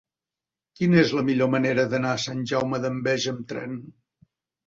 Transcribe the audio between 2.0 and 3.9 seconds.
a Sant Jaume d'Enveja amb tren?